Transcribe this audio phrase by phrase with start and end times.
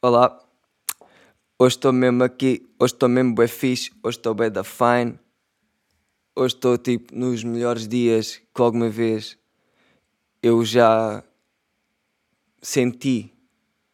[0.00, 0.40] Olá,
[1.58, 5.18] hoje estou mesmo aqui, hoje estou mesmo bem fixe, hoje estou bem da fine,
[6.36, 9.36] hoje estou tipo nos melhores dias que alguma vez
[10.40, 11.24] eu já
[12.62, 13.34] senti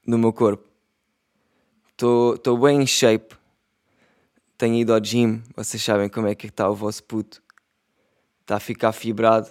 [0.06, 0.68] no meu corpo.
[1.88, 3.34] Estou bem em shape,
[4.58, 7.42] tenho ido ao gym, vocês sabem como é que está o vosso puto,
[8.42, 9.50] está a ficar fibrado,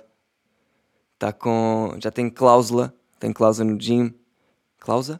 [1.16, 4.14] está com, já tem cláusula, tem cláusula no gym,
[4.78, 5.20] cláusula?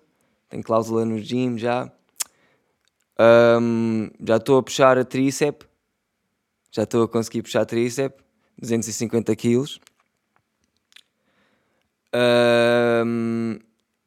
[0.54, 1.92] Tem cláusula no gym já.
[3.60, 5.68] Um, já estou a puxar a tríceps.
[6.72, 8.24] Já estou a conseguir puxar a tríceps.
[8.60, 9.82] 250 quilos.
[12.14, 13.58] Um,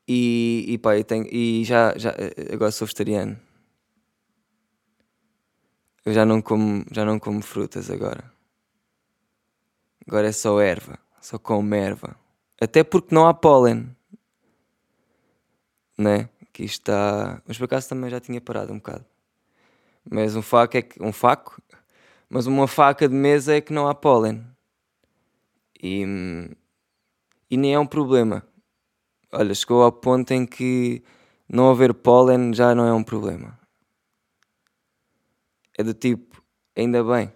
[0.07, 2.15] e, e pá, tenho, e já, já
[2.53, 3.37] agora sou vegetariano.
[6.05, 8.33] Eu já não como, já não como frutas agora.
[10.07, 12.17] Agora é só erva, só como erva.
[12.61, 13.97] Até porque não há pólen.
[15.99, 16.29] Né?
[16.57, 17.43] Que está.
[17.47, 19.05] Mas por acaso também já tinha parado um bocado.
[20.11, 21.03] Mas um faco é que.
[21.03, 21.61] Um faco?
[22.31, 24.43] Mas uma faca de mesa é que não há pólen.
[25.83, 26.03] E.
[27.51, 28.43] E nem é um problema.
[29.31, 31.05] Olha, chegou ao ponto em que
[31.47, 33.59] não haver pólen já não é um problema.
[35.77, 36.43] É do tipo,
[36.75, 37.31] ainda bem.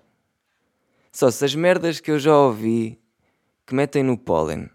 [1.13, 2.99] Só se as merdas que eu já ouvi
[3.67, 4.71] que metem no pólen.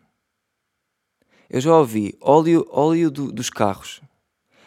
[1.50, 4.02] Eu já ouvi óleo, óleo do, dos carros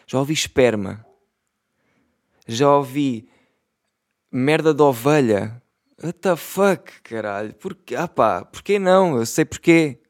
[0.09, 1.05] já ouvi esperma,
[2.47, 3.28] já ouvi
[4.33, 5.62] merda de ovelha.
[6.03, 7.55] What the fuck, caralho?
[7.55, 7.95] Porquê?
[7.95, 9.19] Ah pá, porquê não?
[9.19, 10.01] Eu sei porquê.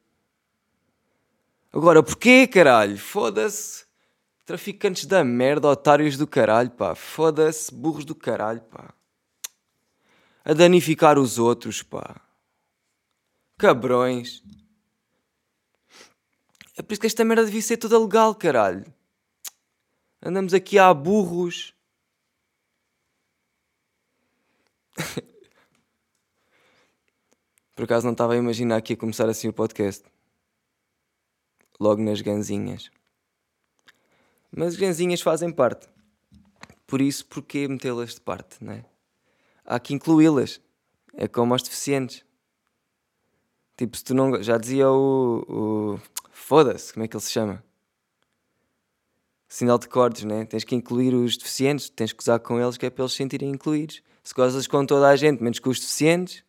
[1.73, 2.97] Agora, porquê, caralho?
[2.97, 3.85] Foda-se.
[4.45, 6.95] Traficantes da merda, otários do caralho, pá.
[6.95, 8.93] Foda-se, burros do caralho, pá.
[10.45, 12.21] A danificar os outros, pá.
[13.57, 14.41] Cabrões.
[16.77, 18.85] É por isso que esta merda devia ser toda legal, caralho.
[20.21, 21.73] Andamos aqui a burros.
[27.73, 30.03] Por acaso não estava a imaginar que ia começar assim o podcast.
[31.79, 32.91] Logo nas ganzinhas.
[34.51, 35.87] Mas as ganzinhas fazem parte.
[36.85, 38.83] Por isso, porquê metê-las de parte, não é?
[39.63, 40.59] Há que incluí-las.
[41.13, 42.25] É como aos deficientes.
[43.77, 44.43] Tipo, se tu não.
[44.43, 45.45] Já dizia o.
[45.47, 45.99] o...
[46.31, 47.63] Foda-se, como é que ele se chama?
[49.49, 50.45] Sinal de cordes, né?
[50.45, 53.17] Tens que incluir os deficientes, tens que gozar com eles, que é para eles se
[53.17, 54.03] sentirem incluídos.
[54.23, 56.45] Se gozas com toda a gente, menos com os deficientes,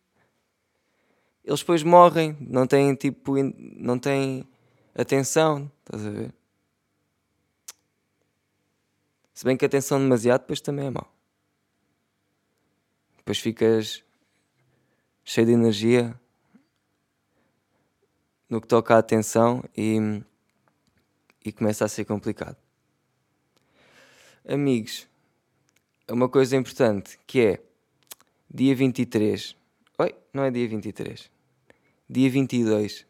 [1.43, 3.33] eles depois morrem, não têm tipo,
[3.75, 4.47] não têm
[4.93, 6.33] atenção, estás a ver?
[9.33, 11.11] Se bem que atenção demasiado, depois também é mau.
[13.17, 14.03] Depois ficas
[15.23, 16.13] cheio de energia
[18.47, 20.21] no que toca à atenção e,
[21.43, 22.57] e começa a ser complicado
[24.47, 25.07] amigos,
[26.07, 27.59] é uma coisa importante que é
[28.49, 29.55] dia 23.
[29.97, 31.29] Oi, não é dia 23.
[32.09, 33.05] Dia 22.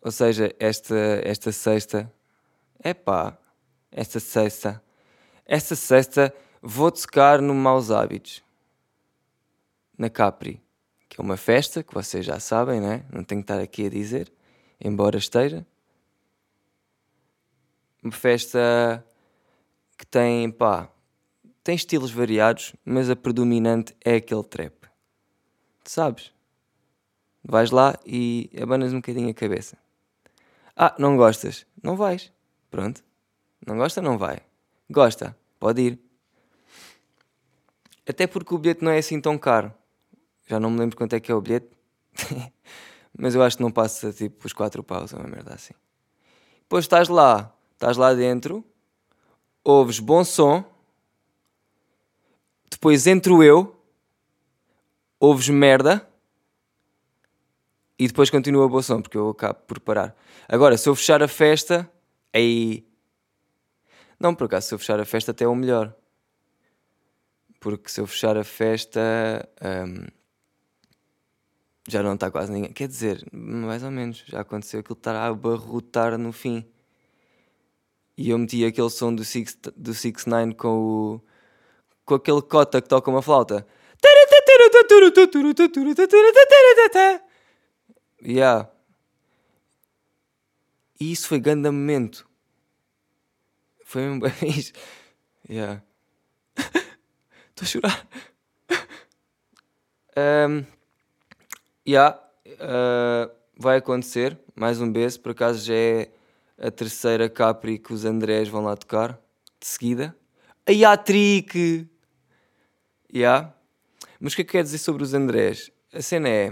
[0.00, 2.12] Ou seja, esta, esta sexta.
[2.82, 3.38] É pá,
[3.90, 4.82] esta sexta.
[5.46, 8.42] Esta sexta vou tocar no Maus Hábitos.
[9.96, 10.60] Na Capri.
[11.08, 13.04] Que é uma festa que vocês já sabem, né?
[13.12, 14.32] Não tenho que estar aqui a dizer.
[14.80, 15.64] Embora esteja.
[18.02, 19.04] Uma festa
[19.96, 20.88] que tem, pá,
[21.62, 24.74] tem estilos variados, mas a predominante é aquele trap.
[25.84, 26.32] Tu sabes?
[27.44, 29.76] Vais lá e abanas um bocadinho a cabeça.
[30.76, 31.66] Ah, não gostas?
[31.82, 32.32] Não vais.
[32.70, 33.02] Pronto.
[33.66, 34.00] Não gosta?
[34.00, 34.40] Não vai.
[34.90, 35.36] Gosta?
[35.58, 35.98] Pode ir.
[38.08, 39.72] Até porque o bilhete não é assim tão caro.
[40.46, 41.68] Já não me lembro quanto é que é o bilhete.
[43.16, 45.74] Mas eu acho que não passa tipo os 4 paus, é uma merda assim.
[46.62, 48.64] Depois estás lá, estás lá dentro,
[49.64, 50.64] ouves bom som,
[52.70, 53.76] depois entro eu,
[55.20, 56.08] ouves merda
[57.98, 60.16] e depois continua bom som, porque eu acabo por parar.
[60.48, 61.88] Agora, se eu fechar a festa,
[62.32, 62.84] aí.
[64.18, 65.94] Não, por acaso, se eu fechar a festa, até é o melhor.
[67.60, 69.00] Porque se eu fechar a festa.
[69.62, 70.06] Um,
[71.88, 72.72] já não está quase ninguém.
[72.72, 76.64] Quer dizer, mais ou menos, já aconteceu aquilo estar a abarrotar no fim.
[78.22, 81.20] E eu meti aquele som do 6 do six Nine com o
[82.04, 83.66] com aquele cota que toca uma flauta.
[88.24, 88.70] Yeah.
[91.00, 92.24] E isso foi grande momento.
[93.84, 94.72] Foi bem isso.
[95.50, 95.82] Yeah.
[96.54, 98.08] Estou a chorar.
[100.16, 100.64] Um,
[101.84, 102.22] yeah.
[102.46, 104.38] Uh, vai acontecer.
[104.54, 105.18] Mais um beijo.
[105.18, 106.21] Por acaso já é
[106.62, 109.20] a terceira Capri que os Andrés vão lá tocar,
[109.60, 110.16] de seguida.
[110.64, 111.88] A Yatrick!
[113.12, 113.52] Yeah.
[114.20, 115.72] Mas o que é que quer dizer sobre os Andrés?
[115.92, 116.50] A cena é.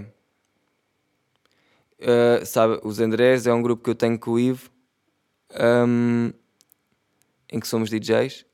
[2.01, 4.69] Uh, sabe, os Andrés é um grupo que eu tenho com o Ivo,
[5.87, 6.33] um,
[7.49, 8.45] em que somos DJs.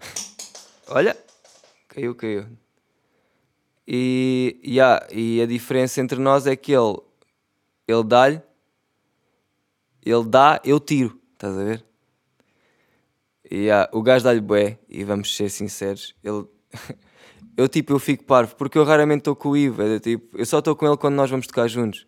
[0.88, 1.16] Olha,
[1.88, 2.46] caiu, caiu.
[3.86, 6.98] E, yeah, e a diferença entre nós é que ele,
[7.86, 8.40] ele dá-lhe,
[10.04, 11.84] ele dá, eu tiro, estás a ver?
[13.50, 16.46] E yeah, o gajo dá-lhe bué, e vamos ser sinceros, ele,
[17.56, 20.46] eu tipo, eu fico parvo, porque eu raramente estou com o Ivo, é, tipo, eu
[20.46, 22.06] só estou com ele quando nós vamos tocar juntos.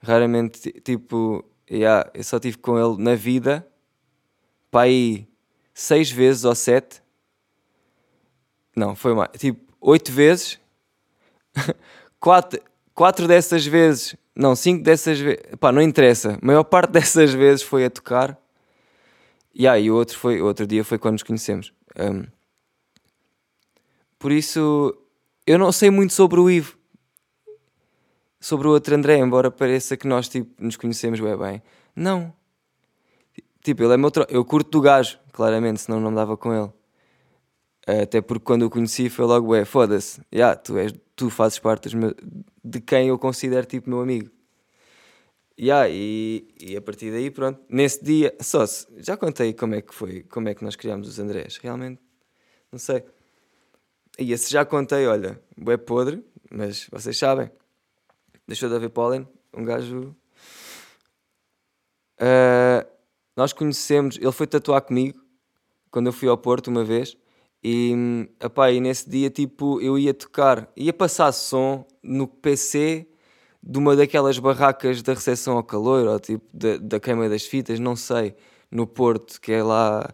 [0.00, 3.66] Raramente, tipo, yeah, eu só estive com ele na vida,
[4.70, 5.26] para aí
[5.74, 7.02] seis vezes ou sete.
[8.76, 10.60] Não, foi mais, tipo, oito vezes
[12.20, 12.60] quatro,
[12.94, 17.60] quatro dessas vezes, não, cinco dessas vezes, pá, não interessa, a maior parte dessas vezes
[17.62, 18.38] foi a tocar.
[19.52, 21.72] E o outro, foi, outro dia foi quando nos conhecemos.
[21.98, 22.24] Um,
[24.16, 24.96] por isso,
[25.44, 26.78] eu não sei muito sobre o Ivo.
[28.38, 31.62] Sobre o outro André, embora pareça que nós tipo, nos conhecemos bem bem.
[31.96, 32.32] Não.
[33.64, 34.24] Tipo, ele é meu tro...
[34.28, 36.70] Eu curto do gajo, claramente, senão não me dava com ele.
[37.88, 41.88] Até porque quando o conheci foi logo, é, foda-se, yeah, tu, és, tu fazes parte
[42.62, 44.30] de quem eu considero tipo meu amigo.
[45.58, 49.80] Yeah, e, e a partir daí, pronto, nesse dia, só se, já contei como é
[49.80, 51.98] que foi, como é que nós criámos os Andrés, realmente,
[52.70, 53.02] não sei.
[54.18, 57.50] E esse já contei, olha, é podre, mas vocês sabem,
[58.46, 60.14] deixou de haver pólen, um gajo.
[62.20, 62.86] Uh,
[63.34, 65.18] nós conhecemos, ele foi tatuar comigo
[65.90, 67.16] quando eu fui ao Porto uma vez
[67.62, 73.06] e, epá, e nesse dia, tipo, eu ia tocar, ia passar som no PC
[73.62, 77.80] de uma daquelas barracas da recepção ao calor, ou tipo, da, da queima das fitas,
[77.80, 78.34] não sei,
[78.70, 80.08] no Porto, que é lá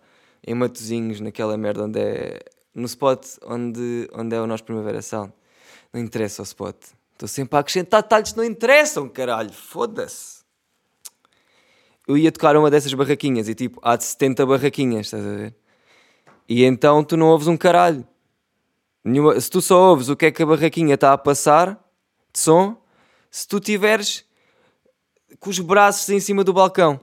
[0.47, 2.41] em Matozinhos, naquela merda onde é.
[2.75, 5.33] no spot onde, onde é o nosso Primavera Sound.
[5.93, 6.77] Não interessa o spot.
[7.13, 9.53] Estou sempre a acrescentar detalhes que não interessam, caralho.
[9.53, 10.43] Foda-se.
[12.07, 15.55] Eu ia tocar uma dessas barraquinhas e tipo, há de 70 barraquinhas, estás a ver?
[16.49, 18.07] E então tu não ouves um caralho.
[19.41, 21.75] Se tu só ouves o que é que a barraquinha está a passar
[22.33, 22.81] de som,
[23.31, 24.25] se tu tiveres
[25.39, 27.01] com os braços em cima do balcão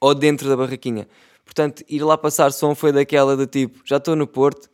[0.00, 1.08] ou dentro da barraquinha.
[1.44, 4.70] Portanto, ir lá passar som foi daquela do tipo: já estou no Porto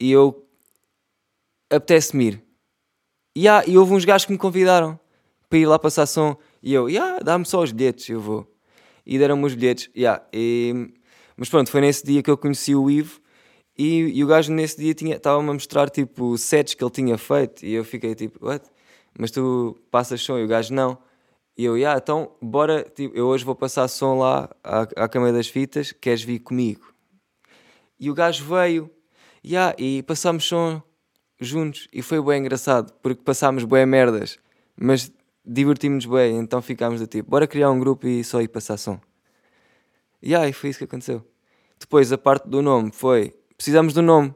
[0.00, 0.46] e eu
[1.70, 2.44] apetece-me ir.
[3.36, 4.98] E, há, e houve uns gajos que me convidaram
[5.48, 8.50] para ir lá passar som e eu, yeah, dá-me só os bilhetes, eu vou.
[9.04, 10.94] E deram-me os bilhetes, yeah, e
[11.36, 13.20] mas pronto, foi nesse dia que eu conheci o Ivo
[13.76, 17.64] e, e o gajo nesse dia estava-me a mostrar tipo sets que ele tinha feito
[17.64, 18.64] e eu fiquei tipo, what?
[19.18, 20.98] Mas tu passas som e o gajo não.
[21.56, 25.32] E eu, yeah, então bora, tipo, eu hoje vou passar som lá à, à Câmara
[25.32, 26.92] das Fitas, queres vir comigo?
[27.98, 28.90] E o gajo veio,
[29.44, 30.82] yeah, e passámos som
[31.40, 34.38] juntos e foi bem engraçado porque passámos bem merdas,
[34.76, 35.12] mas
[35.44, 39.00] divertimos-nos bem, então ficámos do tipo, bora criar um grupo e só ir passar som.
[40.26, 41.22] E aí foi isso que aconteceu.
[41.78, 44.34] Depois a parte do nome foi: precisamos do nome.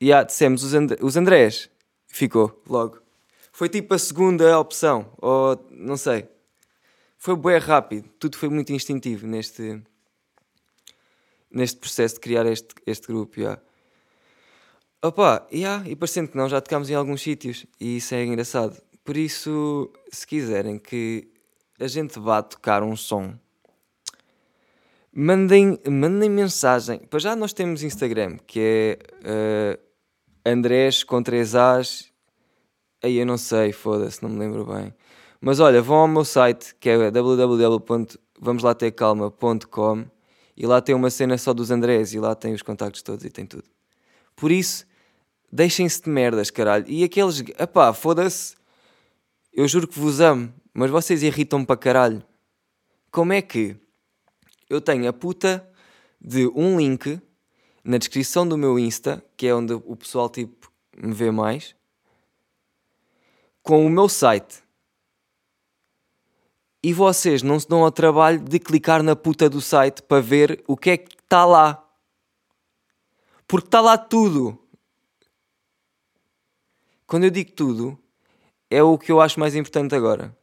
[0.00, 1.68] E ah, dissemos os, And os Andrés.
[2.06, 3.00] Ficou logo.
[3.52, 6.28] Foi tipo a segunda opção, ou não sei.
[7.16, 9.82] Foi bem rápido, tudo foi muito instintivo neste,
[11.50, 13.40] neste processo de criar este, este grupo.
[13.40, 13.60] Yeah.
[15.02, 18.80] Opa, yeah, e parecendo que não, já tocámos em alguns sítios e isso é engraçado.
[19.04, 21.28] Por isso, se quiserem que
[21.80, 23.36] a gente vá tocar um som
[25.12, 27.00] mandem, mandem mensagem.
[27.00, 29.76] Para já nós temos Instagram, que é uh,
[30.44, 32.12] Andrés com 3 As.
[33.02, 34.94] Aí eu não sei, foda-se, não me lembro bem.
[35.40, 40.04] Mas olha, vão ao meu site que é www.vamoslatecalma.com
[40.56, 43.30] e lá tem uma cena só dos Andrés e lá tem os contactos todos e
[43.30, 43.62] tem tudo.
[44.34, 44.84] Por isso,
[45.52, 46.84] deixem-se de merdas, caralho.
[46.88, 48.56] E aqueles, epá, foda-se,
[49.52, 52.24] eu juro que vos amo, mas vocês irritam-me para caralho.
[53.12, 53.76] Como é que
[54.68, 55.66] eu tenho a puta
[56.20, 57.20] de um link
[57.82, 61.74] na descrição do meu Insta, que é onde o pessoal tipo me vê mais,
[63.62, 64.62] com o meu site.
[66.82, 70.62] E vocês não se dão ao trabalho de clicar na puta do site para ver
[70.66, 71.84] o que é que está lá.
[73.46, 74.58] Porque está lá tudo.
[77.06, 77.98] Quando eu digo tudo,
[78.70, 80.37] é o que eu acho mais importante agora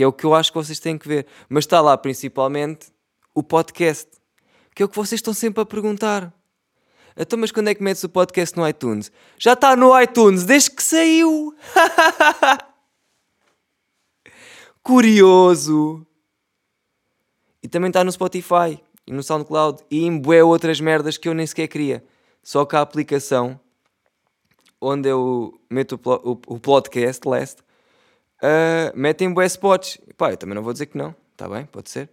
[0.00, 1.26] que é o que eu acho que vocês têm que ver.
[1.46, 2.90] Mas está lá principalmente
[3.34, 4.08] o podcast,
[4.74, 6.32] que é o que vocês estão sempre a perguntar.
[7.14, 9.12] Então, mas quando é que metes o podcast no iTunes?
[9.36, 11.54] Já está no iTunes desde que saiu!
[14.82, 16.06] Curioso.
[17.62, 21.34] E também está no Spotify e no SoundCloud e em bué outras merdas que eu
[21.34, 22.02] nem sequer queria.
[22.42, 23.60] Só que a aplicação
[24.80, 27.62] onde eu meto o, o, o podcast last
[28.42, 29.98] uh, mete em bué spots.
[30.16, 31.14] Pá, eu também não vou dizer que não.
[31.32, 32.10] Está bem, pode ser.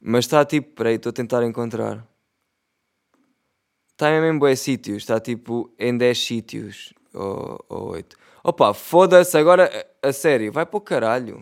[0.00, 2.06] Mas está tipo, peraí, estou a tentar encontrar.
[3.90, 4.98] Está mesmo em bué sítios.
[4.98, 6.92] Está tipo em 10 sítios.
[7.14, 8.16] Ou, ou 8.
[8.44, 10.52] Opa, foda-se agora a, a sério.
[10.52, 11.40] Vai para o caralho.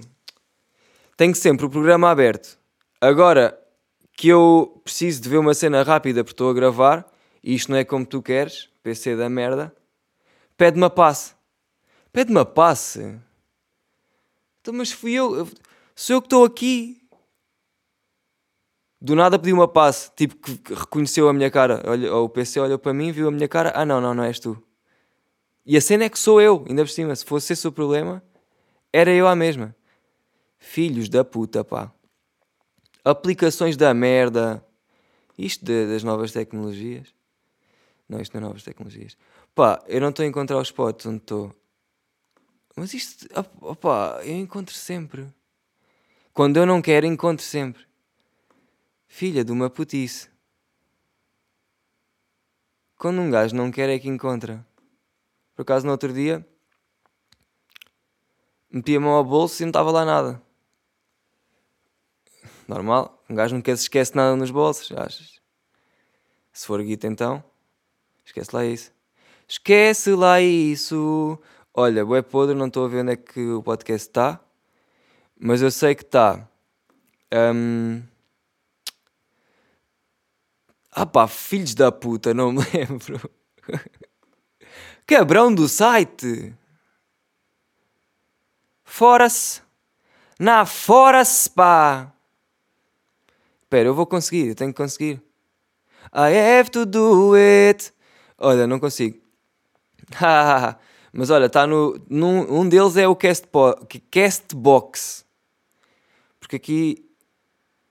[1.16, 2.58] Tenho sempre o programa aberto.
[3.00, 3.58] Agora
[4.16, 7.10] que eu preciso de ver uma cena rápida porque estou a gravar
[7.42, 9.74] e isto não é como tu queres, PC da merda,
[10.56, 11.34] pede-me a passe.
[12.12, 13.18] Pede-me a passe.
[14.60, 15.48] Então, mas fui eu,
[15.94, 17.00] sou eu que estou aqui.
[19.00, 21.82] Do nada pediu uma passe, tipo que reconheceu a minha cara.
[21.86, 23.72] Olha, o PC olhou para mim, viu a minha cara.
[23.74, 24.62] Ah, não, não, não és tu.
[25.64, 27.16] E a cena é que sou eu, ainda por cima.
[27.16, 28.22] Se fosse esse o problema,
[28.92, 29.74] era eu a mesma.
[30.58, 31.90] Filhos da puta, pá.
[33.02, 34.62] Aplicações da merda.
[35.38, 37.14] Isto de, das novas tecnologias.
[38.06, 39.16] Não, isto não é novas tecnologias.
[39.54, 41.54] Pá, eu não estou a encontrar os spots onde estou.
[42.80, 43.28] Mas isto,
[43.60, 45.30] opá, eu encontro sempre.
[46.32, 47.86] Quando eu não quero, encontro sempre.
[49.06, 50.30] Filha de uma putice.
[52.96, 54.66] Quando um gajo não quer, é que encontra.
[55.54, 56.42] Por acaso, no outro dia,
[58.70, 60.40] meti a mão ao bolso e não estava lá nada.
[62.66, 65.38] Normal, um gajo nunca se esquece nada nos bolsos, achas?
[66.50, 67.44] Se for guita, então,
[68.24, 68.90] esquece lá isso.
[69.46, 71.38] Esquece lá isso.
[71.82, 74.38] Olha, bué podre, não estou a ver onde é que o podcast está,
[75.34, 76.46] mas eu sei que está.
[77.32, 78.02] Um...
[80.92, 83.18] Ah pá, filhos da puta, não me lembro.
[85.06, 86.54] Cabrão do site.
[88.84, 89.62] Fora-se.
[90.38, 92.12] Na fora-se, pá.
[93.62, 95.22] Espera, eu vou conseguir, eu tenho que conseguir.
[96.12, 97.90] I have to do it.
[98.36, 99.18] Olha, não consigo.
[101.12, 102.00] Mas olha, está no.
[102.08, 103.74] Num, um deles é o Castbo
[104.10, 105.24] Castbox.
[106.38, 107.10] Porque aqui,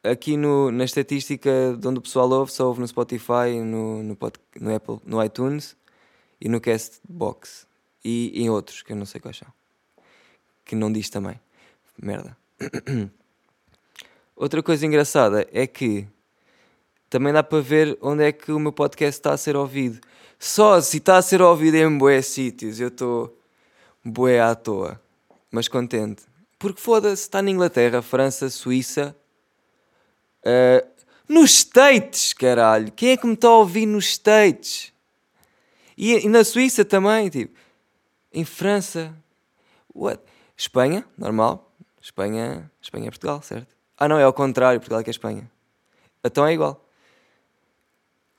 [0.04, 4.18] aqui no, na estatística de onde o pessoal ouve, só ouve no Spotify, no, no,
[4.60, 5.76] no Apple, no iTunes
[6.40, 7.68] e no Castbox.
[8.04, 9.48] E em outros, que eu não sei quais são.
[10.64, 11.40] Que não diz também.
[12.02, 12.38] Merda.
[14.36, 16.08] Outra coisa engraçada é que
[17.10, 20.00] também dá para ver onde é que o meu podcast está a ser ouvido.
[20.38, 23.38] Só se está a ser ouvido em bué sítios, eu estou
[24.04, 25.02] bué à toa,
[25.52, 26.24] mas contente.
[26.58, 29.16] Porque foda-se, está na Inglaterra, França, Suíça,
[30.46, 30.88] uh,
[31.28, 32.92] nos States, caralho.
[32.92, 34.94] Quem é que me está a ouvir nos States?
[35.98, 37.58] E, e na Suíça também, tipo,
[38.32, 39.14] em França,
[39.94, 40.22] what?
[40.56, 41.72] Espanha, normal.
[42.02, 43.76] Espanha, Espanha é Portugal, certo?
[43.98, 45.50] Ah, não, é ao contrário, Portugal é que é Espanha.
[46.24, 46.89] Então é igual.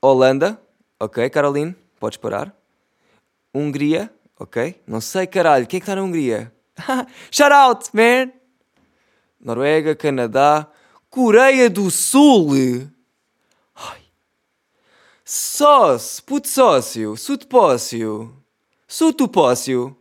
[0.01, 0.59] Holanda,
[0.99, 2.55] ok, Caroline, podes parar.
[3.53, 4.81] Hungria, ok.
[4.87, 6.51] Não sei, caralho, quem é que está na Hungria?
[7.29, 8.31] Shout out, man!
[9.39, 10.67] Noruega, Canadá,
[11.07, 12.89] Coreia do Sul.
[13.75, 14.01] Ai.
[15.23, 18.35] Sócio, puto sócio, sutopócio,
[18.87, 19.95] sutopócio.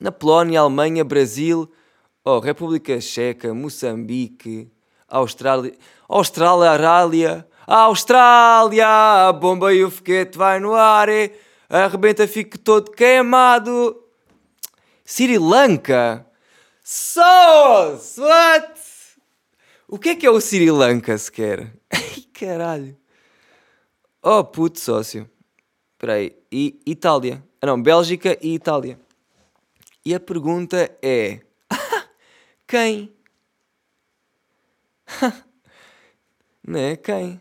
[0.00, 1.70] Na Polónia, Alemanha, Brasil,
[2.24, 4.70] oh, República Checa, Moçambique,
[5.08, 5.76] Austrália,
[6.08, 11.32] Austrália, Arália, Austrália, a bomba e o foguete vai no ar, e
[11.68, 14.02] arrebenta, fico todo queimado.
[15.04, 16.26] Sri Lanka,
[16.82, 18.74] Sauce, what?
[19.88, 21.72] O que é que é o Sri Lanka sequer?
[21.92, 22.96] Ai, caralho.
[24.22, 25.30] Oh, puto sócio.
[25.92, 26.36] Espera aí.
[26.50, 27.42] E Itália.
[27.60, 28.98] Ah, não, Bélgica e Itália.
[30.04, 31.40] E a pergunta é...
[32.66, 33.14] Quem?
[36.66, 36.96] né?
[36.96, 37.40] Quem?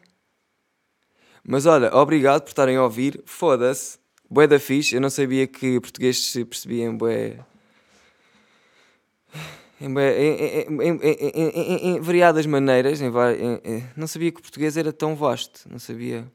[1.46, 3.22] Mas olha, obrigado por estarem a ouvir.
[3.26, 4.00] Foda-se.
[4.30, 4.96] Bué da fixe.
[4.96, 7.46] Eu não sabia que português se percebia em bué.
[9.82, 13.00] Em, em, em, em variadas maneiras.
[13.98, 15.68] não sabia que o português era tão vasto.
[15.70, 16.26] Não sabia.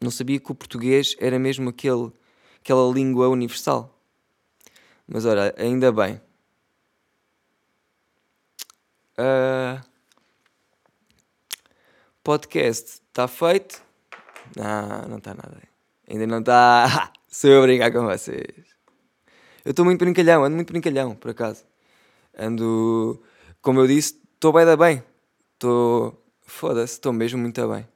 [0.00, 2.10] Não sabia que o português era mesmo aquele,
[2.60, 3.96] aquela língua universal.
[5.06, 6.20] Mas olha, ainda bem.
[9.18, 9.78] Uh,
[12.24, 13.82] podcast está feito?
[14.56, 15.62] Não, não está nada.
[16.08, 17.12] Ainda não está.
[17.28, 18.72] Sou eu a brincar com vocês.
[19.64, 21.64] Eu estou muito brincalhão, ando muito brincalhão, por acaso.
[22.36, 23.22] Ando,
[23.60, 25.02] como eu disse, estou bem da bem.
[25.52, 26.18] Estou.
[26.44, 27.86] Foda-se, estou mesmo muito bem.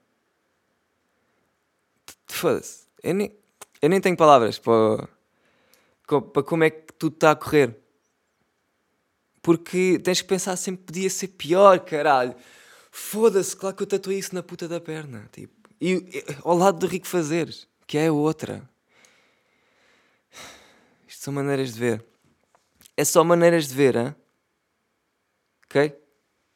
[2.27, 2.87] Foda-se.
[3.03, 3.37] Eu nem,
[3.83, 5.09] eu nem tenho palavras para,
[6.33, 7.77] para como é que tudo está a correr.
[9.43, 12.35] Porque tens que pensar sempre podia ser pior, caralho.
[12.99, 15.29] Foda-se, claro que eu tatuei isso na puta da perna.
[15.31, 18.67] Tipo, e, e ao lado do rico fazeres, que é outra.
[21.07, 22.05] Isto são maneiras de ver.
[22.97, 24.17] É só maneiras de ver, hein?
[25.67, 25.95] ok?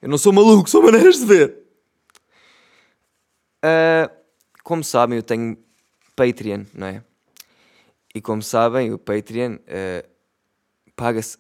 [0.00, 1.59] Eu não sou maluco, são maneiras de ver.
[3.62, 4.11] Uh,
[4.64, 5.59] como sabem, eu tenho
[6.16, 7.04] Patreon, não é?
[8.14, 10.09] E como sabem, o Patreon uh,
[10.97, 11.37] paga-se.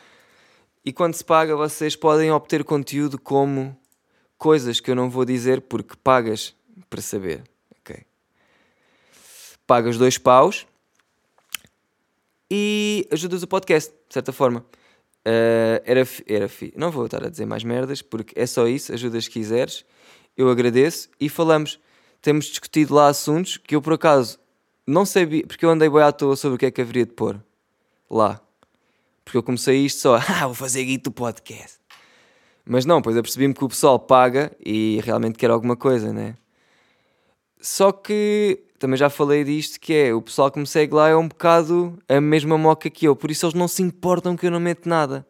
[0.84, 3.74] e quando se paga, vocês podem obter conteúdo como
[4.38, 6.54] coisas que eu não vou dizer porque pagas
[6.88, 7.42] para saber.
[7.80, 8.04] ok?
[9.66, 10.66] Pagas dois paus
[12.50, 14.60] e ajudas o podcast, de certa forma.
[15.26, 16.72] Uh, era, era fi.
[16.76, 18.92] Não vou estar a dizer mais merdas, porque é só isso.
[18.92, 19.84] Ajudas se quiseres.
[20.36, 21.80] Eu agradeço e falamos.
[22.22, 24.38] Temos discutido lá assuntos que eu por acaso
[24.86, 27.12] não sabia, porque eu andei bem à toa sobre o que é que haveria de
[27.12, 27.42] pôr
[28.08, 28.40] lá.
[29.24, 31.78] Porque eu comecei isto só, ah, vou fazer guito do podcast.
[32.68, 36.36] Mas não, pois eu percebi-me que o pessoal paga e realmente quer alguma coisa, né?
[37.60, 41.16] Só que também já falei disto, que é o pessoal que me segue lá é
[41.16, 44.50] um bocado a mesma moca que eu, por isso eles não se importam que eu
[44.50, 45.26] não meta nada.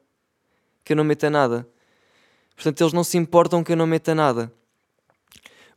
[0.82, 1.68] Que eu não meta nada.
[2.54, 4.50] Portanto, eles não se importam que eu não meta nada.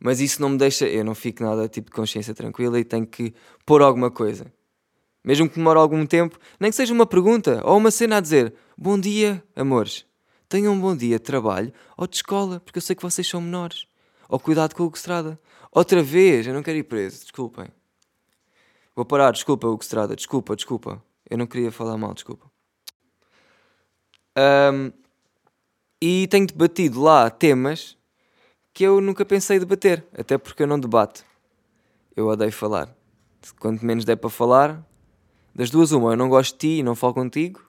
[0.00, 3.06] Mas isso não me deixa, eu não fico nada tipo de consciência tranquila e tenho
[3.06, 3.34] que
[3.66, 4.50] pôr alguma coisa.
[5.22, 8.54] Mesmo que demore algum tempo, nem que seja uma pergunta ou uma cena a dizer:
[8.78, 10.09] Bom dia, amores.
[10.50, 13.40] Tenham um bom dia de trabalho ou de escola, porque eu sei que vocês são
[13.40, 13.86] menores.
[14.28, 15.38] Ou cuidado com o Estrada.
[15.70, 17.68] Outra vez, eu não quero ir preso, desculpem.
[18.96, 21.00] Vou parar, desculpa, Hugo Estrada, desculpa, desculpa.
[21.30, 22.50] Eu não queria falar mal, desculpa.
[24.36, 24.90] Um,
[26.02, 27.96] e tenho debatido lá temas
[28.74, 31.24] que eu nunca pensei debater, até porque eu não debato.
[32.16, 32.92] Eu odeio falar.
[33.60, 34.84] Quanto menos der para falar,
[35.54, 37.64] das duas, uma, eu não gosto de ti e não falo contigo,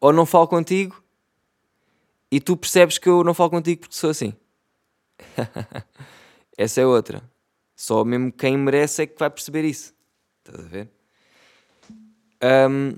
[0.00, 1.01] ou não falo contigo
[2.32, 4.32] e tu percebes que eu não falo contigo porque sou assim.
[6.56, 7.22] Essa é outra.
[7.76, 9.92] Só mesmo quem merece é que vai perceber isso.
[10.38, 10.90] Estás a ver?
[12.42, 12.96] Um,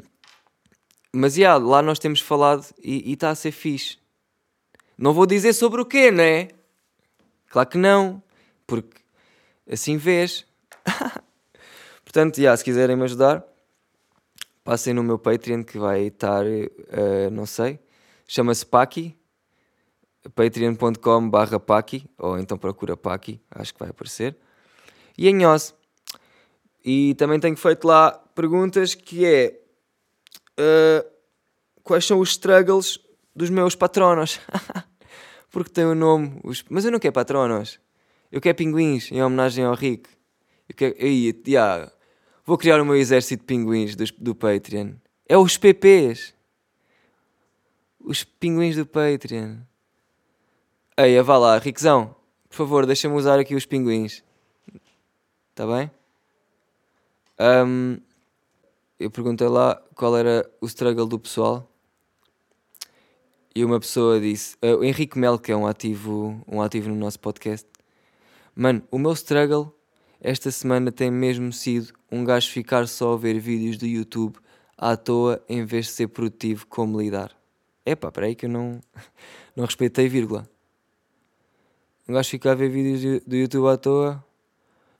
[1.12, 3.98] mas yeah, lá nós temos falado e está a ser fixe.
[4.96, 6.50] Não vou dizer sobre o quê, não é?
[7.48, 8.22] Claro que não,
[8.68, 9.00] porque
[9.68, 10.46] assim vês.
[12.04, 13.44] Portanto, yeah, se quiserem me ajudar,
[14.62, 17.80] passem no meu Patreon que vai estar, uh, não sei,
[18.28, 19.16] chama-se Paki,
[20.30, 24.36] patreon.com barra Paki, ou então procura Paki, acho que vai aparecer.
[25.16, 25.74] E em Oz.
[26.84, 29.60] E também tenho feito lá perguntas que é
[30.58, 31.08] uh,
[31.82, 32.98] quais são os struggles
[33.34, 34.40] dos meus patronos?
[35.50, 36.64] Porque tem o nome, os...
[36.68, 37.78] mas eu não quero patronos,
[38.30, 40.10] eu quero pinguins em homenagem ao Rick.
[40.68, 40.94] Eu quero...
[40.98, 41.92] eu, yeah,
[42.44, 44.94] vou criar o meu exército de pinguins do, do Patreon.
[45.28, 46.34] É os PPs.
[48.00, 49.58] Os pinguins do Patreon.
[50.96, 52.14] Ei, vá lá, Riquezão,
[52.48, 54.22] por favor, deixa-me usar aqui os pinguins.
[55.50, 55.90] Está bem?
[57.66, 57.98] Um,
[58.96, 61.68] eu perguntei lá qual era o struggle do pessoal.
[63.56, 66.94] E uma pessoa disse, uh, o Henrique Mel, que é um ativo, um ativo no
[66.94, 67.66] nosso podcast.
[68.54, 69.74] Mano, o meu struggle
[70.20, 74.38] esta semana tem mesmo sido um gajo ficar só a ver vídeos do YouTube
[74.78, 77.36] à toa em vez de ser produtivo como lidar.
[77.84, 78.80] Epá, peraí que eu não,
[79.56, 80.53] não respeitei vírgula.
[82.06, 84.22] Um gajo fica a ver vídeos do YouTube à toa,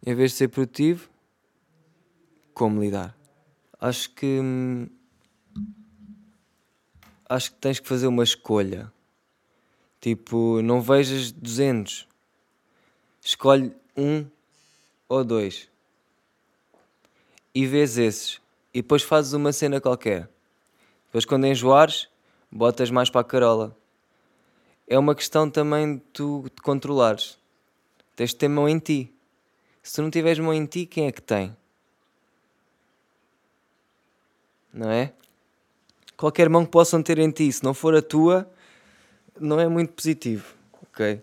[0.06, 1.10] em vez de ser produtivo,
[2.54, 3.14] como lidar?
[3.78, 4.40] Acho que.
[4.40, 4.88] Hum,
[7.28, 8.90] acho que tens que fazer uma escolha.
[10.00, 12.08] Tipo, não vejas 200.
[13.20, 14.26] Escolhe um
[15.06, 15.68] ou dois.
[17.54, 18.40] E vês esses.
[18.72, 20.28] E depois fazes uma cena qualquer.
[21.06, 22.08] Depois, quando enjoares,
[22.50, 23.76] botas mais para a carola
[24.86, 27.38] é uma questão também de tu te controlares.
[28.14, 29.12] Tens de ter mão em ti.
[29.82, 31.56] Se tu não tiveres mão em ti, quem é que tem?
[34.72, 35.12] Não é?
[36.16, 38.48] Qualquer mão que possam ter em ti, se não for a tua,
[39.38, 40.54] não é muito positivo.
[40.82, 41.22] Ok?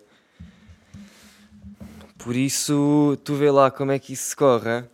[2.18, 4.84] Por isso, tu vê lá como é que isso se corre.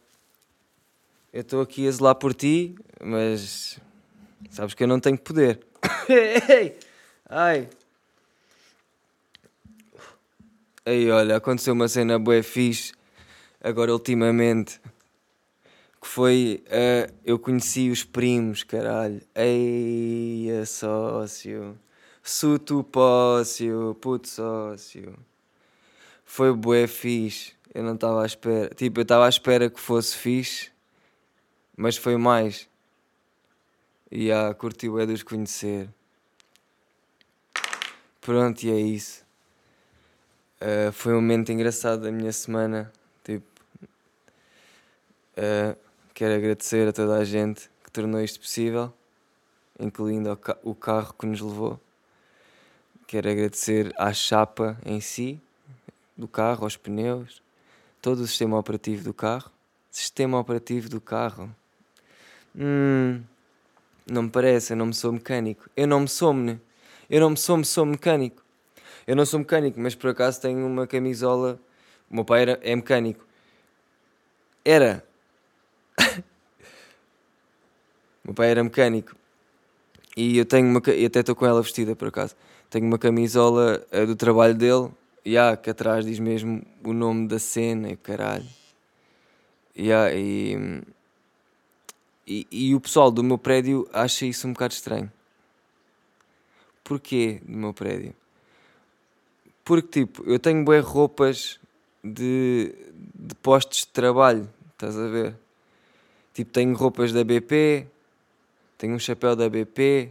[1.33, 3.79] Eu estou aqui a zelar por ti, mas
[4.51, 5.61] sabes que eu não tenho poder.
[7.29, 7.69] Ai!
[10.89, 12.95] Aí, olha, aconteceu uma cena bué fixe,
[13.61, 14.81] agora ultimamente,
[16.01, 19.21] que foi, uh, eu conheci os primos, caralho.
[19.35, 21.79] Eia, sócio.
[22.23, 25.15] Suto pócio, puto sócio.
[26.25, 27.53] Foi bué fixe.
[27.75, 28.75] Eu não estava à espera.
[28.75, 30.71] Tipo, eu estava à espera que fosse fixe,
[31.77, 32.67] mas foi mais.
[34.11, 35.91] E ah, curtiu é dos conhecer.
[38.23, 39.28] Pronto, e é isso.
[40.61, 42.93] Uh, foi um momento engraçado da minha semana.
[43.23, 43.47] Tipo,
[45.37, 45.79] uh,
[46.13, 48.93] quero agradecer a toda a gente que tornou isto possível,
[49.79, 51.81] incluindo o carro que nos levou.
[53.07, 55.41] Quero agradecer à chapa em si,
[56.17, 57.41] do carro, aos pneus,
[58.03, 59.51] todo o sistema operativo do carro.
[59.91, 61.55] Sistema operativo do carro.
[62.55, 63.23] Hum,
[64.07, 65.71] não me parece, eu não me sou mecânico.
[65.77, 66.35] Eu não me sou?
[67.09, 68.43] Eu não me sou, me sou mecânico.
[69.09, 71.59] Eu não sou mecânico, mas por acaso tenho uma camisola.
[72.11, 73.27] O meu pai era, é mecânico.
[74.63, 75.03] Era.
[78.23, 79.17] o meu pai era mecânico.
[80.15, 80.83] E eu tenho uma.
[80.95, 82.37] E até estou com ela vestida por acaso.
[82.69, 84.91] Tenho uma camisola uh, do trabalho dele.
[85.25, 88.45] E há, que atrás diz mesmo o nome da cena e caralho.
[89.75, 90.83] Yeah, e,
[92.27, 95.11] e, e o pessoal do meu prédio acha isso um bocado estranho.
[96.85, 98.18] Porquê do meu prédio?
[99.69, 101.61] Porque, tipo, eu tenho boas roupas
[102.03, 102.75] de,
[103.15, 105.37] de postos de trabalho, estás a ver?
[106.33, 107.87] Tipo, tenho roupas da BP,
[108.79, 110.11] tenho um chapéu da BP,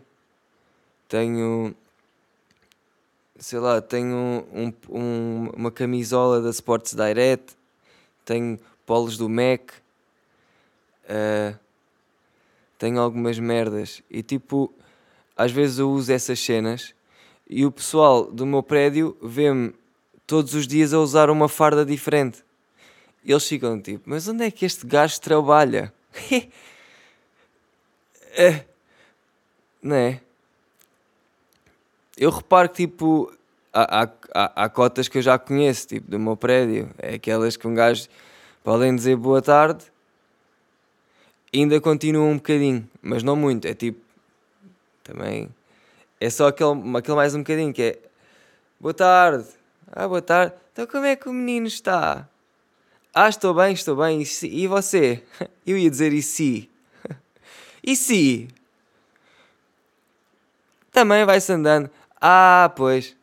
[1.09, 1.75] tenho,
[3.39, 7.55] sei lá, tenho um, um, uma camisola da Sports Direct,
[8.23, 9.71] tenho polos do Mac,
[11.05, 11.57] uh,
[12.77, 14.71] tenho algumas merdas e tipo,
[15.35, 16.93] às vezes eu uso essas cenas
[17.49, 19.73] e o pessoal do meu prédio vê-me
[20.25, 22.43] todos os dias a usar uma farda diferente.
[23.25, 25.93] Eles ficam tipo, mas onde é que este gajo trabalha?
[28.33, 28.65] é.
[29.81, 30.19] Não é?
[32.17, 33.31] Eu reparo que tipo,
[33.71, 36.89] há, há, há, há cotas que eu já conheço, tipo, do meu prédio.
[36.97, 38.07] É aquelas que um gajo,
[38.65, 39.85] de dizer boa tarde,
[41.53, 43.65] ainda continua um bocadinho, mas não muito.
[43.65, 44.01] É tipo,
[45.03, 45.49] também
[46.19, 47.99] é só aquele, aquele mais um bocadinho que é
[48.79, 49.47] boa tarde,
[49.91, 52.27] ah, boa tarde, então como é que o menino está?
[53.13, 55.23] Ah, estou bem, estou bem, e, e você?
[55.65, 56.69] Eu ia dizer e se?
[57.83, 58.49] E se?
[60.91, 61.89] Também vai-se andando.
[62.19, 63.15] Ah, pois.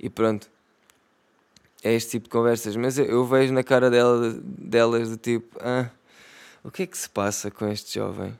[0.00, 0.50] E pronto.
[1.84, 2.74] É este tipo de conversas.
[2.74, 5.90] Mas eu, eu vejo na cara dela, delas do tipo: ah,
[6.64, 8.36] o que é que se passa com este jovem?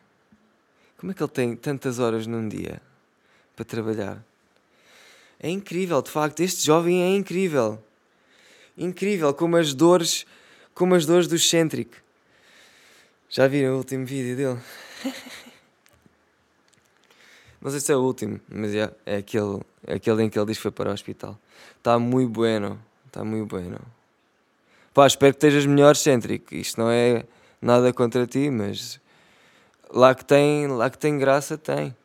[0.97, 2.83] Como é que ele tem tantas horas num dia
[3.59, 4.25] para trabalhar?
[5.41, 7.83] É incrível, de facto, este jovem é incrível.
[8.77, 10.25] Incrível, como as dores,
[10.73, 11.97] como as dores do excêntrico.
[13.29, 14.61] Já viram o último vídeo dele?
[17.61, 20.47] Não sei se é o último, mas é, é, aquele, é aquele em que ele
[20.47, 21.37] diz que foi para o hospital.
[21.77, 23.81] Está muito bueno, está muito bueno.
[24.95, 26.55] Pá, espero que estejas melhor, excêntrico.
[26.55, 27.25] Isto não é
[27.61, 29.01] nada contra ti, mas
[29.91, 31.97] Lá que tem, lá que tem graça, tem.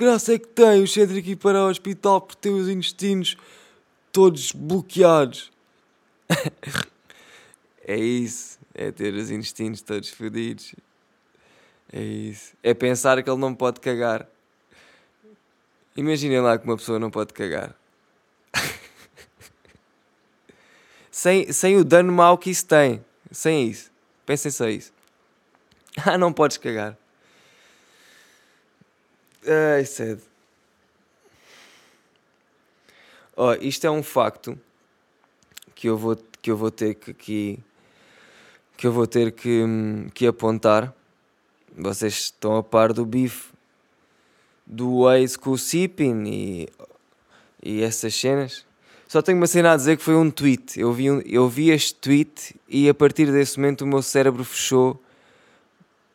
[0.00, 3.36] Graça é que tem o Cedric ir para o hospital por ter os intestinos
[4.10, 5.52] todos bloqueados.
[7.86, 8.58] é isso.
[8.72, 10.74] É ter os intestinos todos fodidos.
[11.92, 12.54] É isso.
[12.62, 14.26] É pensar que ele não pode cagar.
[15.94, 17.76] Imaginem lá que uma pessoa não pode cagar.
[21.12, 23.04] sem, sem o dano mau que isso tem.
[23.30, 23.92] Sem isso.
[24.24, 24.94] Pensem só isso.
[26.06, 26.96] Ah, não podes cagar.
[29.46, 29.84] Ai.
[33.36, 34.58] Ó, oh, isto é um facto
[35.74, 37.64] que eu vou, que eu vou ter que aqui
[38.80, 39.62] que eu vou ter que,
[40.14, 40.94] que apontar.
[41.76, 43.50] Vocês estão a par do bife
[44.66, 46.68] do Waze com o Sipin e,
[47.62, 48.64] e essas cenas.
[49.06, 50.80] Só tenho uma cena a dizer que foi um tweet.
[50.80, 54.44] Eu vi, um, eu vi este tweet e a partir desse momento o meu cérebro
[54.44, 54.98] fechou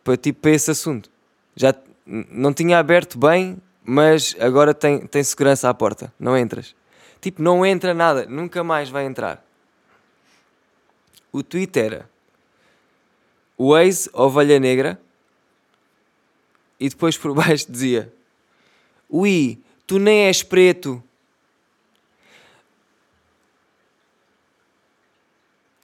[0.04, 1.08] para, tipo, para esse assunto.
[1.56, 1.72] Já
[2.06, 6.14] não tinha aberto bem, mas agora tem, tem segurança à porta.
[6.20, 6.76] Não entras.
[7.20, 8.26] Tipo, não entra nada.
[8.26, 9.44] Nunca mais vai entrar.
[11.32, 12.10] O tweet era
[13.58, 15.00] o ex ovelha negra
[16.80, 18.14] e depois por baixo dizia
[19.10, 21.02] Ui, tu nem és preto.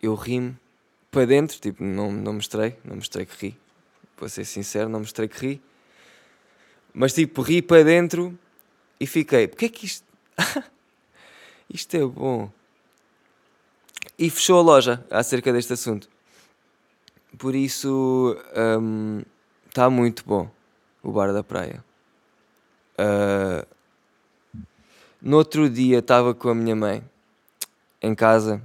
[0.01, 0.57] Eu ri-me
[1.11, 3.57] para dentro, tipo, não, não mostrei, não mostrei que ri
[4.15, 5.61] para ser sincero, não mostrei que ri.
[6.93, 8.37] Mas tipo, ri para dentro
[8.99, 10.05] e fiquei, porque é que isto.
[11.73, 12.51] isto é bom.
[14.17, 16.09] E fechou a loja acerca deste assunto.
[17.37, 18.37] Por isso,
[19.67, 20.49] está um, muito bom
[21.01, 21.83] o bar da praia.
[22.99, 23.65] Uh,
[25.21, 27.03] no outro dia estava com a minha mãe
[28.01, 28.61] em casa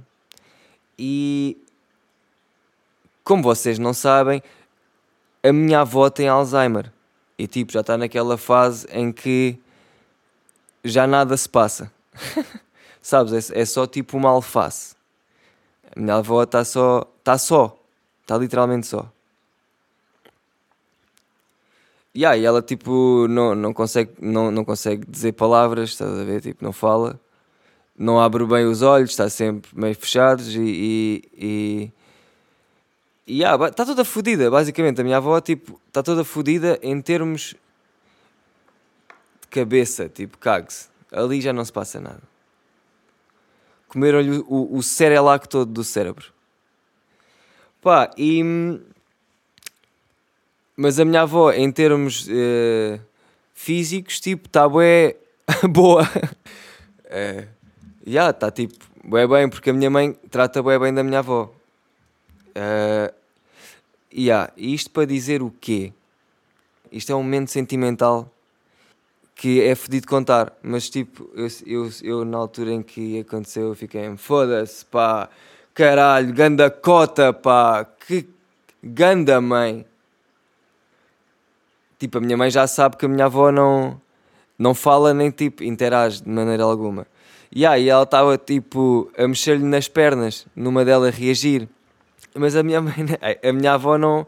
[0.97, 1.57] e,
[3.23, 4.43] como vocês não sabem,
[5.43, 6.91] a minha avó tem Alzheimer
[7.37, 9.59] e tipo já está naquela fase em que
[10.83, 11.91] já nada se passa.
[13.01, 13.51] Sabes?
[13.51, 14.95] É, é, só tipo uma alface.
[15.95, 17.07] A minha avó está só.
[17.19, 17.77] Está só.
[18.21, 19.09] Está literalmente só.
[22.15, 26.41] Yeah, e ela tipo não, não, consegue, não, não consegue dizer palavras, estás a ver?
[26.41, 27.19] Tipo, não fala,
[27.95, 30.59] não abre bem os olhos, está sempre meio fechados e.
[30.59, 31.91] e, e
[33.27, 35.01] e yeah, está toda fodida, basicamente.
[35.01, 37.55] A minha avó tipo, está toda fodida em termos
[39.41, 40.87] de cabeça, tipo, cague-se.
[41.11, 42.21] Ali já não se passa nada.
[43.89, 46.25] Comeram-lhe o, o cerelac todo do cérebro.
[47.81, 48.41] Pá, e
[50.79, 52.99] mas a minha avó, em termos uh,
[53.51, 55.17] físicos, tipo, está bué
[55.67, 56.03] boa.
[58.05, 61.19] Já, yeah, está tipo, bué bem, porque a minha mãe trata bué bem da minha
[61.19, 61.51] avó.
[62.49, 63.16] Uh,
[64.17, 64.51] yeah.
[64.57, 65.93] Isto para dizer o quê?
[66.91, 68.31] Isto é um momento sentimental
[69.35, 73.75] que é fedido contar, mas tipo, eu, eu, eu na altura em que aconteceu, eu
[73.75, 75.29] fiquei, foda-se, pá,
[75.73, 78.27] caralho, ganda cota, pá, que
[78.83, 79.85] ganda mãe
[81.99, 83.99] tipo, a minha mãe já sabe que a minha avó não,
[84.57, 87.07] não fala nem tipo interage de maneira alguma.
[87.51, 91.67] E aí ela estava tipo a mexer-lhe nas pernas, numa dela reagir.
[92.37, 92.93] Mas a minha mãe,
[93.43, 94.25] a minha avó não,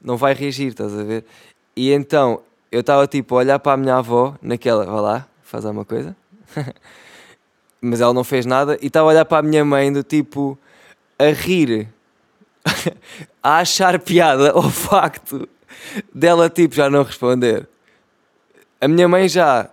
[0.00, 1.24] não vai reagir, estás a ver?
[1.74, 5.64] E então eu estava tipo a olhar para a minha avó, naquela, vá lá, faz
[5.64, 6.16] alguma coisa.
[7.80, 10.58] Mas ela não fez nada e estava a olhar para a minha mãe do tipo
[11.18, 11.88] a rir,
[13.42, 15.48] a achar piada ao facto
[16.14, 17.68] dela tipo já não responder.
[18.80, 19.70] A minha mãe já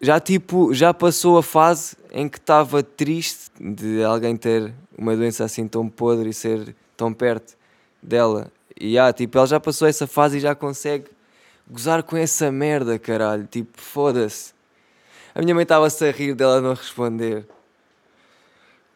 [0.00, 5.44] já tipo já passou a fase em que estava triste de alguém ter uma doença
[5.44, 7.56] assim tão podre e ser tão perto
[8.02, 8.50] dela.
[8.78, 11.08] E ah, tipo, ela já passou essa fase e já consegue
[11.70, 13.46] gozar com essa merda, caralho.
[13.46, 14.52] Tipo, foda-se.
[15.34, 17.46] A minha mãe estava-se a rir dela não responder.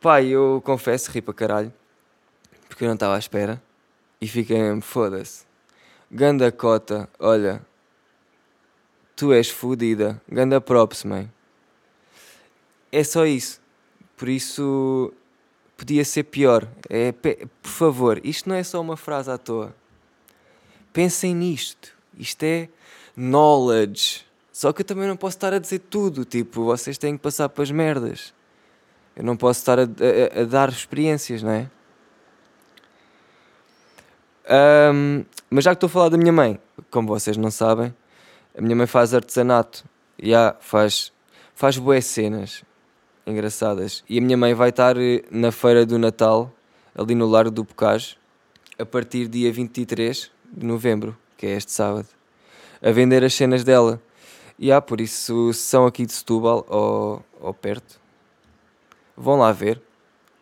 [0.01, 1.73] Pai, eu confesso, ri para caralho.
[2.69, 3.63] Porque eu não estava à espera.
[4.21, 5.45] E fiquei foda-se.
[6.11, 7.65] Ganda cota, olha.
[9.15, 10.21] Tu és fodida.
[10.29, 11.31] Ganda props, mãe.
[12.91, 13.61] É só isso.
[14.17, 15.13] Por isso
[15.83, 16.69] podia ser pior.
[16.89, 19.75] É, por favor, isto não é só uma frase à toa.
[20.93, 21.93] Pensem nisto.
[22.17, 22.69] Isto é
[23.17, 24.25] knowledge.
[24.53, 26.25] Só que eu também não posso estar a dizer tudo.
[26.25, 28.33] Tipo, vocês têm que passar para as merdas.
[29.17, 31.69] Eu não posso estar a, a, a dar experiências, não é?
[34.95, 37.93] Um, mas já que estou a falar da minha mãe, como vocês não sabem,
[38.57, 39.85] a minha mãe faz artesanato.
[40.23, 41.13] Yeah, faz,
[41.55, 42.63] faz boas cenas
[43.27, 44.05] engraçadas.
[44.09, 46.53] E a minha mãe vai estar eh, na feira do Natal,
[46.95, 48.17] ali no Largo do Bocage,
[48.79, 52.09] a partir dia 23 de novembro, que é este sábado,
[52.83, 54.01] a vender as cenas dela.
[54.59, 58.01] E yeah, por isso, se são aqui de Setúbal ou, ou perto,
[59.17, 59.81] vão lá ver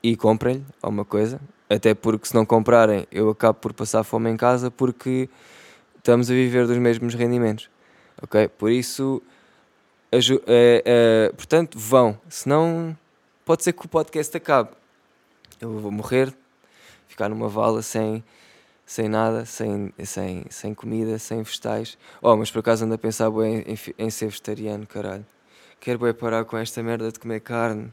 [0.02, 1.40] e comprem-lhe alguma coisa.
[1.68, 5.28] Até porque se não comprarem, eu acabo por passar fome em casa porque
[5.96, 7.70] estamos a viver dos mesmos rendimentos.
[8.20, 8.48] Ok?
[8.48, 9.22] Por isso,
[11.36, 12.18] portanto, vão.
[12.28, 12.96] Senão,
[13.44, 14.70] pode ser que o podcast acabe.
[15.60, 16.32] Eu vou morrer,
[17.06, 18.24] ficar numa vala sem,
[18.86, 21.98] sem nada, sem, sem, sem comida, sem vegetais.
[22.22, 25.26] Oh, mas por acaso ando a pensar bem em, em ser vegetariano, caralho.
[25.78, 27.92] Quero bem parar com esta merda de comer carne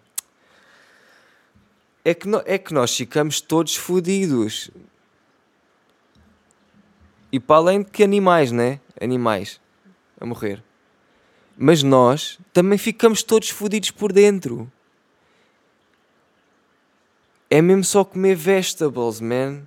[2.08, 4.72] é que, no, é que nós ficamos todos fodidos.
[7.30, 8.80] E para além de que animais, né?
[9.02, 9.60] Animais
[10.18, 10.64] a morrer.
[11.58, 14.72] Mas nós também ficamos todos fodidos por dentro.
[17.50, 19.64] É mesmo só comer vegetables, man.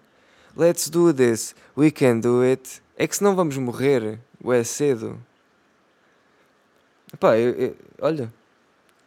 [0.57, 1.55] Let's do this.
[1.77, 2.81] We can do it.
[2.97, 4.21] É que senão vamos morrer.
[4.45, 5.21] Ué, cedo.
[7.19, 8.33] Pá, eu, eu, olha.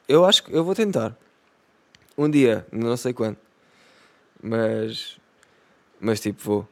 [0.07, 1.15] Eu acho que eu vou tentar.
[2.17, 3.37] Um dia, não sei quando.
[4.41, 5.17] Mas.
[6.01, 6.67] Mas tipo, vou.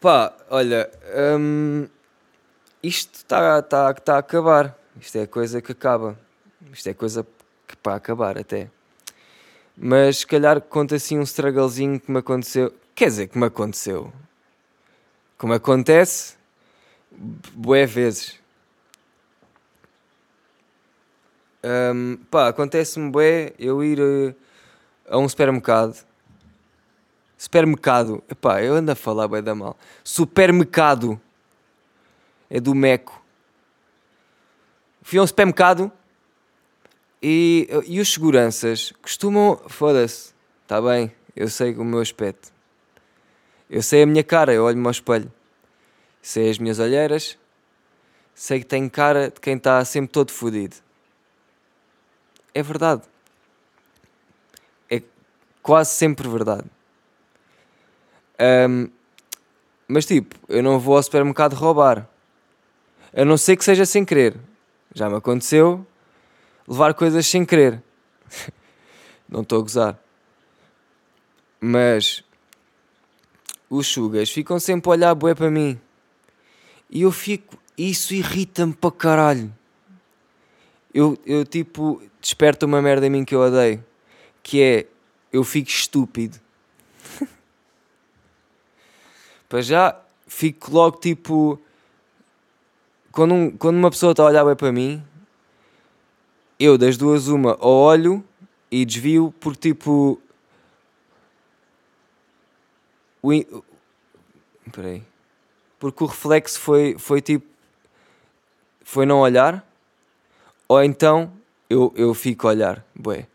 [0.00, 0.90] Pá, olha.
[1.38, 1.86] Hum,
[2.82, 4.74] isto está tá, tá a acabar.
[4.98, 6.18] Isto é coisa que acaba.
[6.72, 7.26] Isto é coisa
[7.68, 8.70] que para acabar até.
[9.76, 12.72] Mas se calhar conta assim um strugglezinho que me aconteceu.
[12.94, 14.10] Quer dizer, que me aconteceu.
[15.36, 16.34] Como acontece,
[17.52, 18.40] boé vezes.
[21.62, 24.34] Um, pá, acontece-me bem eu ir uh,
[25.10, 26.09] a um supermercado.
[27.40, 28.22] Supermercado.
[28.28, 29.74] Epá, eu ando a falar bem da mal.
[30.04, 31.18] Supermercado.
[32.50, 33.24] É do Meco.
[35.00, 35.90] Fui a um supermercado
[37.22, 39.58] e, e os seguranças costumam.
[39.68, 40.34] Foda-se.
[40.64, 41.10] Está bem.
[41.34, 42.52] Eu sei o meu aspecto.
[43.70, 44.52] Eu sei a minha cara.
[44.52, 45.32] Eu olho-me ao espelho.
[46.20, 47.38] sei as minhas olheiras,
[48.34, 50.76] sei que tenho cara de quem está sempre todo fodido.
[52.52, 53.00] É verdade.
[54.90, 55.00] É
[55.62, 56.68] quase sempre verdade.
[58.40, 58.88] Um,
[59.86, 62.08] mas tipo, eu não vou ao supermercado roubar.
[63.12, 64.36] A não ser que seja sem querer.
[64.94, 65.86] Já me aconteceu
[66.66, 67.82] levar coisas sem querer.
[69.28, 69.98] não estou a gozar.
[71.60, 72.24] Mas
[73.68, 75.78] os chugas ficam sempre a olhar bué para mim.
[76.88, 77.58] E eu fico.
[77.76, 79.52] Isso irrita-me para caralho.
[80.92, 83.84] Eu, eu tipo desperto uma merda em mim que eu odeio.
[84.42, 84.86] Que é
[85.32, 86.38] eu fico estúpido.
[89.50, 91.60] Para já fico logo tipo.
[93.10, 95.02] Quando, um, quando uma pessoa está a olhar bem para mim,
[96.58, 98.24] eu das duas uma ou olho
[98.70, 100.22] e desvio porque tipo
[103.20, 103.62] o,
[104.72, 105.02] peraí,
[105.80, 107.44] porque o reflexo foi, foi tipo
[108.84, 109.68] foi não olhar
[110.68, 111.32] ou então
[111.68, 113.26] eu, eu fico a olhar, bué.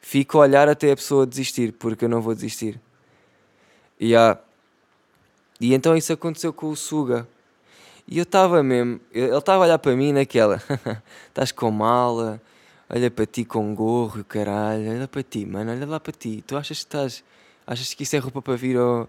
[0.00, 2.80] Fico a olhar até a pessoa desistir, porque eu não vou desistir.
[3.98, 4.38] E, há,
[5.64, 7.26] e então isso aconteceu com o Suga.
[8.06, 10.62] E eu estava mesmo, ele estava a olhar para mim naquela,
[11.26, 12.38] estás com mala,
[12.86, 16.44] olha para ti com gorro, caralho, olha para ti, mano, olha lá para ti.
[16.46, 17.24] Tu achas que estás,
[17.66, 19.08] achas que isso é roupa para vir ao,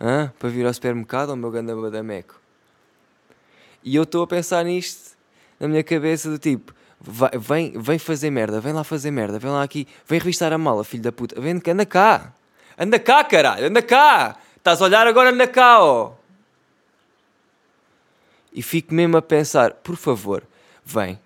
[0.00, 0.32] hã?
[0.38, 2.40] para vir ao supermercado ou meu ganda badameco?
[3.82, 5.14] E eu estou a pensar nisto
[5.60, 9.50] na minha cabeça do tipo, vai, vem, vem fazer merda, vem lá fazer merda, vem
[9.50, 12.32] lá aqui, vem revistar a mala, filho da puta, vem, anda cá,
[12.78, 15.78] anda cá, caralho, anda cá, estás a olhar agora, anda cá.
[18.50, 20.42] E fico mesmo a pensar, por favor,
[20.82, 21.20] vem,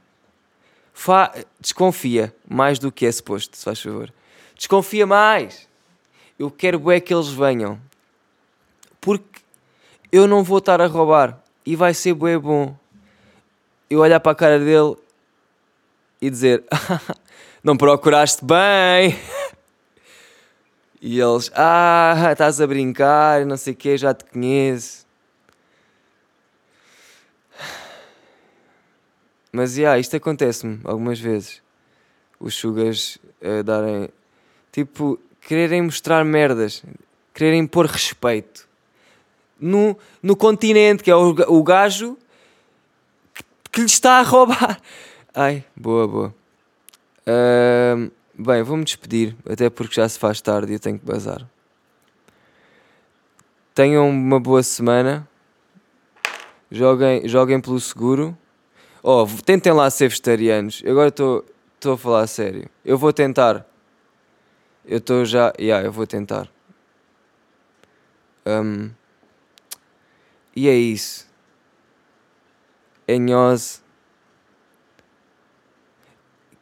[0.92, 4.12] Fa desconfia mais do que é suposto, se faz favor.
[4.56, 5.68] Desconfia mais.
[6.36, 7.80] Eu quero é que eles venham.
[9.00, 9.40] Porque
[10.10, 11.38] eu não vou estar a roubar.
[11.64, 12.76] E vai ser bué bom.
[13.88, 14.96] Eu olhar para a cara dele
[16.20, 16.64] e dizer:
[17.62, 19.16] Não procuraste bem.
[21.00, 25.06] E eles: Ah, estás a brincar, não sei o quê, já te conheço.
[29.52, 31.62] Mas yeah, isto acontece-me algumas vezes.
[32.38, 34.08] Os sugas uh, darem.
[34.70, 36.84] Tipo, quererem mostrar merdas,
[37.34, 38.68] quererem pôr respeito.
[39.58, 42.16] No, no continente, que é o, o gajo
[43.34, 44.80] que, que lhe está a roubar.
[45.34, 46.34] Ai, boa, boa.
[47.26, 51.46] Uh, bem, vou-me despedir, até porque já se faz tarde e eu tenho que bazar.
[53.74, 55.28] Tenham uma boa semana.
[56.70, 58.36] Joguem, joguem pelo seguro.
[59.02, 60.82] Oh, tentem lá ser vegetarianos.
[60.86, 61.44] Agora estou
[61.84, 62.68] a falar sério.
[62.84, 63.64] Eu vou tentar.
[64.84, 65.52] Eu estou já.
[65.58, 66.48] Yeah, eu vou tentar.
[68.46, 68.90] Um,
[70.56, 71.28] e é isso.
[73.06, 73.80] Enhose.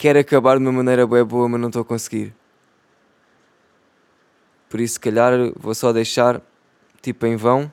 [0.07, 2.33] Quero acabar de uma maneira bem boa, mas não estou a conseguir.
[4.69, 6.41] Por isso, se calhar, vou só deixar
[7.03, 7.73] tipo em vão.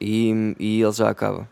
[0.00, 1.48] E, e ele já acaba.